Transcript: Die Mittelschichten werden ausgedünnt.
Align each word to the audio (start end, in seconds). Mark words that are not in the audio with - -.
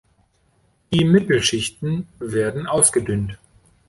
Die 0.91 1.05
Mittelschichten 1.05 2.07
werden 2.17 2.65
ausgedünnt. 2.65 3.37